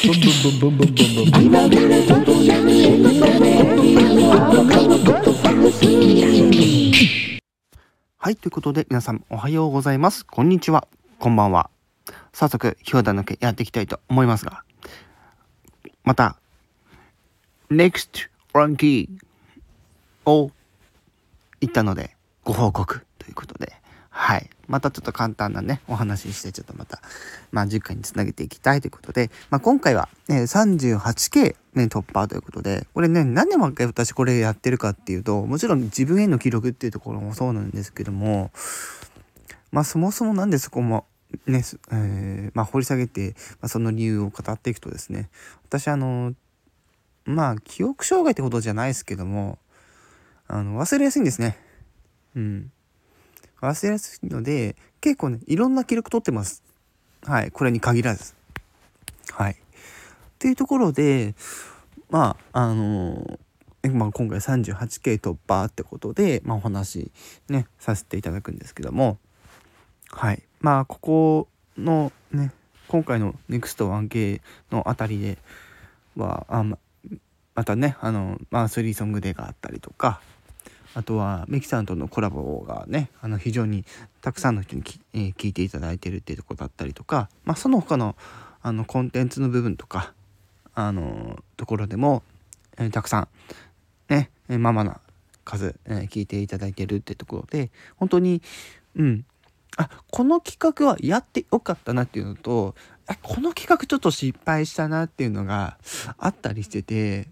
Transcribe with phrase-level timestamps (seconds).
[0.00, 0.06] は
[8.30, 10.24] い、ということで皆さんおはようございます。
[10.24, 10.86] こんにちは。
[11.18, 11.68] こんばんは。
[12.32, 14.62] 早速、ひょうだ抜けやっていきたいと思いますが、
[16.04, 16.38] また、
[17.68, 20.52] NEXT ランキーを
[21.60, 23.72] 言ったので、ご報告ということで、
[24.10, 24.48] はい。
[24.68, 27.00] またちょっと簡単なね、お話しして、ちょっとまた、
[27.50, 38.50] まあ、10回につなげていきたいということで、まあ、今回は、ね、38K、ね、突破ということで、これね、何で毎回私これやってるかっていうと、もちろん自分への記録っていうところもそうなんですけども、
[39.72, 41.06] まあ、そもそもなんでそこも、
[41.46, 45.30] ね、えー、まあ、掘り下げて、まあ、その理由を語っていくとですね、
[45.66, 46.34] 私あの、
[47.24, 49.58] まあ、記憶障害ってことじゃないですけども、
[50.46, 51.58] あの、忘れやすいんですね。
[52.36, 52.72] うん。
[53.60, 56.62] 忘れやすいので、結構ね、いろんな記録取ってます。
[57.24, 57.50] はい。
[57.50, 58.34] これに限らず。
[59.32, 59.52] はい。
[59.52, 59.56] っ
[60.38, 61.34] ていうところで、
[62.10, 67.10] まあ、あのー、まあ、今回 38K 突破ってことで、まあ、お話
[67.48, 69.18] ね、させていただくんですけども、
[70.10, 70.42] はい。
[70.60, 72.52] まあ、ここのね、
[72.88, 75.38] 今回の NEXT1K のあたりで
[76.16, 76.78] は、あま
[77.54, 80.20] またね、あの、まあ、スリーソングデーがあったりとか、
[80.98, 83.84] あとはミキさんとのコラボがねあの非常に
[84.20, 88.16] たくさんの人にき、えー、聞いていただいてるっていうとこだったりとか、まあ、その他の
[88.62, 90.12] あのコンテンツの部分とか
[90.74, 92.24] あのところでも、
[92.78, 93.28] えー、たくさん
[94.08, 95.00] ねママな
[95.44, 98.42] 数、えー、聞いていただいてるってところで本当に
[98.96, 99.24] うん。
[99.76, 102.74] あこの企画はやってよかったなっていうのと
[103.22, 105.78] この企画ちょっと失敗したなっていうのが
[106.16, 107.28] あったりしてて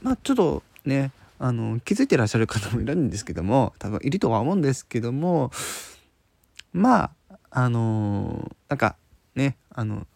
[0.00, 1.12] まあちょっとね
[1.44, 5.50] あの気づいてらっしゃる方もいるんですけども多分いるとは思うんですけども
[6.72, 8.96] まああのなんか
[9.34, 10.06] ねあの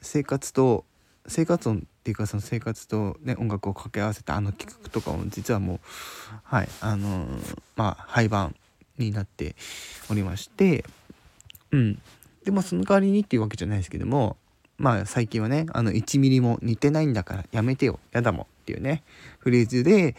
[0.00, 0.86] 生活と
[1.26, 5.80] 生活音っていうかその生活と、ね、音楽を掛け合わせたあの企画とかも実はもう
[6.42, 7.26] はいあの
[7.76, 8.56] まあ廃盤
[8.96, 9.56] になって
[10.10, 10.86] おりまして
[11.70, 11.98] うん。
[12.46, 14.38] でもその代わりにっていうわけじゃないですけども
[14.80, 18.00] まあ最近はねあの1ミリも似てないんだからやめてよ。
[18.12, 18.42] やだもん。
[18.42, 19.02] っていうね
[19.38, 20.16] フレーズで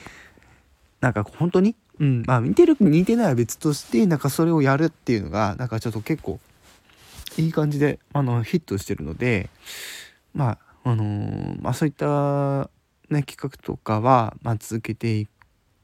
[1.02, 1.76] なんか本当に？
[2.00, 2.24] うん。
[2.28, 6.40] まあ似てる似てないは別としてなんかそれをやるっていうのがなんかちょっと結構
[7.38, 9.50] いい感じであのヒットしてるので
[10.34, 12.70] まああのー、まあそういった
[13.10, 15.28] ね企画とかは、まあ、続けてい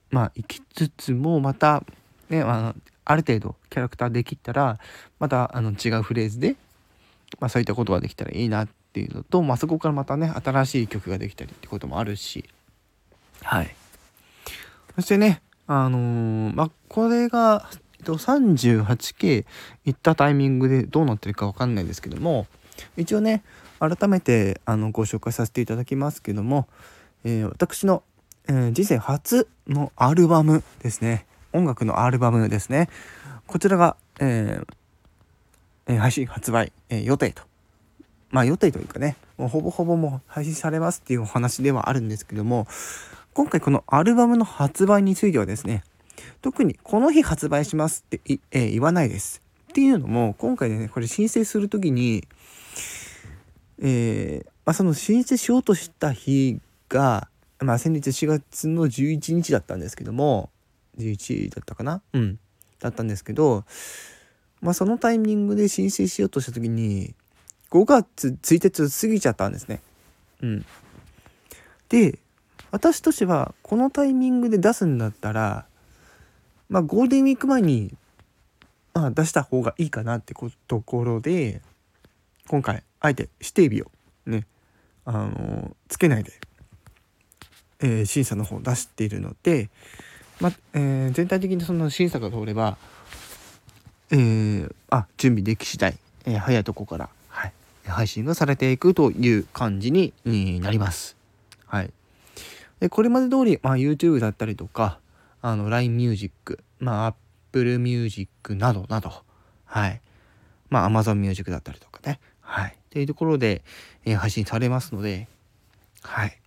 [0.09, 1.84] まあ、いきつつもまた
[2.30, 4.80] ねあのある程度キャラクターできたら
[5.20, 6.56] またあの違うフレーズで
[7.40, 12.46] まあ、そういったことができたらいいなっていうのと、まあ、そこからまたね新しい曲ができたりってこともあるし。
[13.44, 13.76] はい。
[14.96, 19.46] そしてねあのー、まあこれが、えっと、38K
[19.86, 22.48] 行ったタイミングでどうなってるか分かんないですけども
[22.96, 23.44] 一応ね
[23.80, 26.68] 改めてあのご紹介させていただきますけども、
[27.24, 28.02] えー、私の、
[28.48, 31.26] えー、人生初のアルバムですね。
[31.54, 32.90] 音楽のアルバムですね。
[33.46, 34.74] こちらが、えー、
[35.88, 37.44] え配信発売、え予定と。
[38.30, 42.68] まあ予定というかね、もうほぼほぼもう配信されますっていうお話ではあるんですけども、
[43.34, 45.84] 今回このアルバムの発売についてはですね、
[46.42, 48.22] 特にこの日発売しますって、
[48.52, 49.42] えー、言わないです。
[49.70, 52.28] っていうのも、今回ね、これ申請する時に、
[53.80, 56.59] えー、まあ、その申請しようとした日
[56.90, 60.50] が、まあ、先日4月の11日だったんですけども、
[60.97, 62.02] 11だったかな？
[62.14, 62.40] うん。
[62.80, 63.66] だったんですけど、
[64.62, 67.13] まあ、そのタイミングで申請しようとした時に
[67.69, 69.81] 5月1日過ぎちゃったんですね。
[70.41, 70.66] うん、
[71.90, 72.19] で
[72.72, 75.66] 私としてはこのタイミングで出すんだったら
[76.69, 77.94] まあゴールデンウィーク前に、
[78.94, 80.34] まあ、出した方がいいかなって
[80.67, 81.62] ところで
[82.47, 83.91] 今回あえて指定日を
[84.25, 84.46] ね
[85.06, 86.34] あのつけないで、
[87.79, 89.69] えー、審査の方を出しているので、
[90.40, 92.78] まあえー、全体的にその審査が通れば
[94.12, 97.53] えー、あ準備でき次第、えー、早いとこから、はい、
[97.85, 100.13] 配信がされていくという感じに
[100.61, 101.17] なります。
[101.66, 101.91] はい、
[102.79, 104.99] でこれまで通り、まあ、YouTube だったりとか
[105.41, 109.11] LINE Music、まあ、Apple Music などなど、
[109.66, 110.02] はい、
[110.70, 113.64] まあ、Amazon Music だったりとかね、はい、っていうところで、
[114.05, 115.28] えー、配信されますので、
[116.02, 116.40] はい、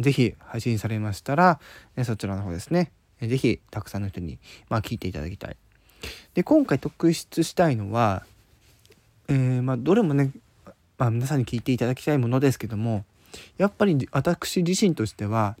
[0.00, 1.60] ぜひ配信されましたら、
[1.96, 4.38] えそちらの方ですね、ぜひたくさんの人に、
[4.68, 5.56] まあ、聞いていただきたい。
[6.34, 8.24] で今回特筆したいのは、
[9.28, 10.30] えー、まあ、どれもね、
[10.98, 13.04] まあ、皆さんに聞いていただきたいものですけども
[13.58, 15.56] やっぱり私自身としては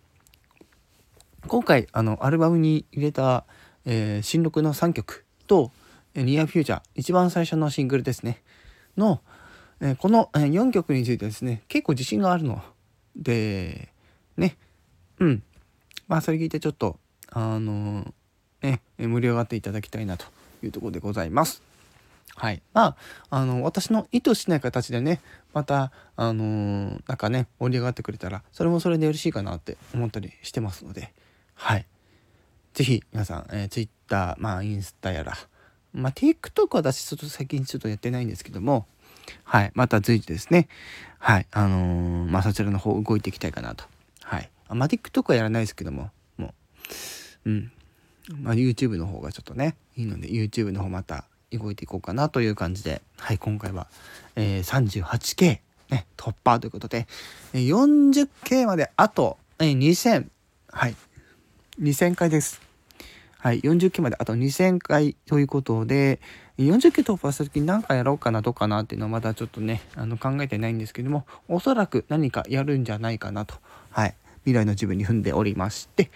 [1.46, 3.44] 今回あのアルバムに入れた、
[3.84, 5.70] えー、新録の3曲と
[6.14, 8.42] 「ニアフューチャー一番最初のシングルですね。
[8.96, 9.20] の、
[9.80, 12.62] えこの4曲についてですね結構自信があるの
[13.16, 13.88] で
[14.36, 14.56] ね。
[15.18, 15.42] うん。
[16.08, 16.98] まあそれ聞いてちょっと
[17.30, 18.12] あの
[18.62, 20.26] ね盛り上がっていただきたいなと
[20.62, 21.62] いうところでございます。
[22.34, 22.62] はい。
[22.72, 22.96] まあ、
[23.30, 25.20] あの、私の意図しない形でね、
[25.52, 31.12] また、あのー、なんかね、盛り上がってくれたら、それもそれで嬉しいかなって思ったりしてますので、
[31.54, 31.86] はい。
[32.72, 35.34] 是非皆さん、えー、Twitter、まあ、インスタやら、
[35.92, 38.86] まあ、TikTok は私ちょっと最近ちょっとやってないんですけども、
[39.44, 39.70] はい。
[39.74, 40.68] また随時ですね、
[41.18, 41.46] はい。
[41.50, 43.84] あのー、まあ、そちらの方動いていきたいかなと。
[44.22, 44.50] はい。
[44.70, 46.54] まあ、TikTok はやらないですけども、も
[47.44, 47.72] う、うん。
[48.30, 53.88] まあ、YouTube の方がちょっとね、いいので、YouTube の方また動いていこうかなという感じで、はい、今回は、
[54.36, 55.60] えー、38K、
[55.90, 57.06] ね、突破ということで、
[57.52, 60.26] 40K まであと、えー、2000、
[60.70, 60.94] はい、
[61.80, 62.60] 2000回です。
[63.38, 66.20] はい、40K まであと2000回ということで、
[66.58, 73.56] 40K 突破した時に何かやろうかな、どうかなっていうのはまだちょっとね、あの考えてないんですけども、おそらく何かやるんじゃないかなと、
[73.90, 74.14] はい、
[74.44, 76.10] 未来の自分に踏んでおりまして、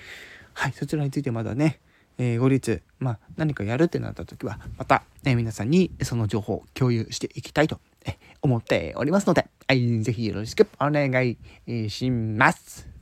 [0.55, 1.81] はい、そちらについてまだね、
[2.19, 12.97] えー、後日、まあ、何かやるってなった時は、また、えー、皆さんにその情報を共有していきたいと、えー、思っておりますので、はい、ぜひよろしくお願いします。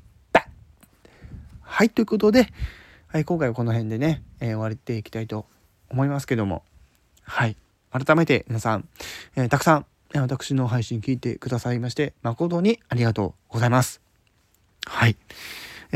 [1.75, 2.47] はい、ということで、
[3.09, 5.47] はい、今回はこの辺でね、えー、終わっていきたいと
[5.91, 6.63] 思いますけども、
[7.25, 7.57] はい、
[7.91, 8.89] 改めて皆さん、
[9.35, 14.01] えー、たくさん、私の配信聞いてくださいまして、誠にありがとうございます。
[14.87, 15.17] はい。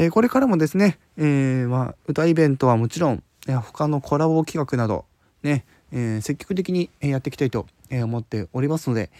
[0.00, 5.06] え、これからもですね、え、まあ、歌イベントはもちろん、え、他のコラボ企画など、
[5.42, 9.10] ね、え積極的にやっていきたいと思っておりますので、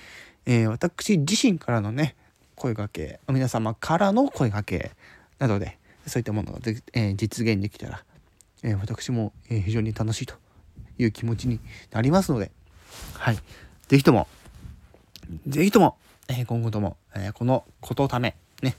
[0.47, 2.15] え私自身からのね、
[2.55, 4.93] 声かけ、皆様からの声かけ
[5.41, 6.61] などで、そういったものが、
[6.93, 8.05] え実現できたら、
[8.63, 10.37] え私も、え非常に楽しいと
[10.97, 11.59] いう気持ちに
[11.91, 12.53] なりますので、
[13.15, 13.39] はい。
[13.89, 14.29] 是非とも、
[15.49, 15.97] 是非とも、
[16.29, 18.77] え今後とも、えこのことため、ね、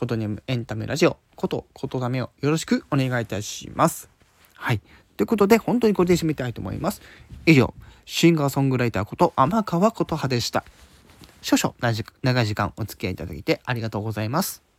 [0.00, 4.08] ことにエンタメラジオことことだめをよろしくお願いいたします。
[4.54, 4.80] はい。
[5.18, 7.02] ということで、本当にこれで締めたいと思います。
[7.44, 7.74] 以上、
[8.06, 10.64] シンガーソングライターこと天川琴葉でした。
[11.42, 11.74] 少々
[12.22, 14.69] 長い時間お付き合いいただいてありがとうございます。